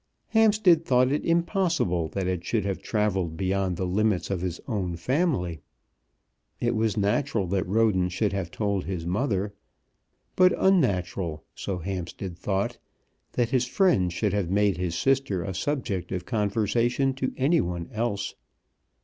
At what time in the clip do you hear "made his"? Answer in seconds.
14.49-14.95